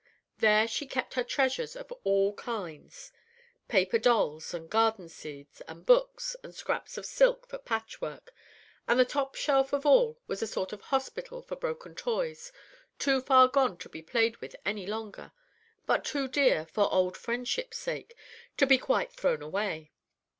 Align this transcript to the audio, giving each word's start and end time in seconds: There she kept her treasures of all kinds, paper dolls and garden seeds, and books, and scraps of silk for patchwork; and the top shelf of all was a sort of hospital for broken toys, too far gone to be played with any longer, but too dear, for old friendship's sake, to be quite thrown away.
There 0.39 0.67
she 0.67 0.87
kept 0.87 1.13
her 1.13 1.23
treasures 1.23 1.75
of 1.75 1.91
all 2.03 2.33
kinds, 2.33 3.11
paper 3.67 3.99
dolls 3.99 4.51
and 4.51 4.67
garden 4.67 5.07
seeds, 5.09 5.61
and 5.67 5.85
books, 5.85 6.35
and 6.43 6.55
scraps 6.55 6.97
of 6.97 7.05
silk 7.05 7.47
for 7.47 7.59
patchwork; 7.59 8.33
and 8.87 8.99
the 8.99 9.05
top 9.05 9.35
shelf 9.35 9.73
of 9.73 9.85
all 9.85 10.19
was 10.25 10.41
a 10.41 10.47
sort 10.47 10.73
of 10.73 10.81
hospital 10.81 11.43
for 11.43 11.55
broken 11.55 11.93
toys, 11.93 12.51
too 12.97 13.21
far 13.21 13.47
gone 13.47 13.77
to 13.77 13.89
be 13.89 14.01
played 14.01 14.37
with 14.37 14.55
any 14.65 14.87
longer, 14.87 15.33
but 15.85 16.03
too 16.03 16.27
dear, 16.27 16.65
for 16.65 16.91
old 16.91 17.15
friendship's 17.15 17.77
sake, 17.77 18.15
to 18.57 18.65
be 18.65 18.79
quite 18.79 19.13
thrown 19.13 19.43
away. 19.43 19.91